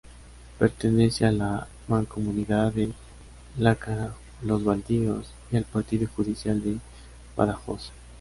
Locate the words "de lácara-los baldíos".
2.73-5.31